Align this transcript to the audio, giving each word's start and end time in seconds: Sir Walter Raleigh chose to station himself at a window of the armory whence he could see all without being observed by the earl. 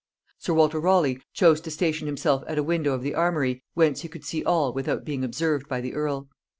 Sir 0.39 0.55
Walter 0.55 0.79
Raleigh 0.79 1.19
chose 1.31 1.61
to 1.61 1.69
station 1.69 2.07
himself 2.07 2.43
at 2.47 2.57
a 2.57 2.63
window 2.63 2.93
of 2.93 3.03
the 3.03 3.13
armory 3.13 3.61
whence 3.75 4.01
he 4.01 4.07
could 4.07 4.23
see 4.25 4.43
all 4.43 4.73
without 4.73 5.05
being 5.05 5.23
observed 5.23 5.67
by 5.69 5.79
the 5.79 5.93
earl. 5.93 6.27